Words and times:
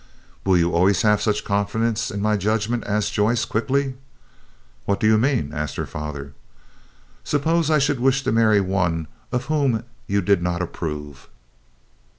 "Will 0.43 0.57
you 0.57 0.73
always 0.73 1.03
have 1.03 1.21
such 1.21 1.45
confidence 1.45 2.09
in 2.09 2.23
my 2.23 2.35
judgment?" 2.35 2.85
asked 2.87 3.13
Joyce, 3.13 3.45
quickly. 3.45 3.93
"What 4.85 4.99
do 4.99 5.05
you 5.05 5.15
mean?" 5.15 5.51
asked 5.53 5.75
her 5.75 5.85
father. 5.85 6.33
"Suppose 7.23 7.69
I 7.69 7.77
should 7.77 7.99
wish 7.99 8.23
to 8.23 8.31
marry 8.31 8.61
one 8.61 9.05
of 9.31 9.45
whom 9.45 9.83
you 10.07 10.21
did 10.23 10.41
not 10.41 10.59
approve?" 10.59 11.29